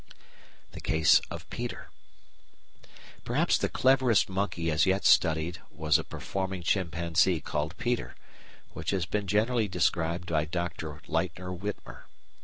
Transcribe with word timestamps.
The 0.71 0.81
Case 0.81 1.21
of 1.29 1.47
Peter 1.51 1.91
Perhaps 3.23 3.59
the 3.59 3.69
cleverest 3.69 4.29
monkey 4.29 4.71
as 4.71 4.87
yet 4.87 5.05
studied 5.05 5.61
was 5.69 5.99
a 5.99 6.03
performing 6.03 6.63
chimpanzee 6.63 7.39
called 7.39 7.77
Peter, 7.77 8.15
which 8.71 8.89
has 8.89 9.05
been 9.05 9.27
generally 9.27 9.67
described 9.67 10.27
by 10.31 10.45
Dr. 10.45 11.01
Lightner 11.07 11.55
Witmer. 11.55 12.05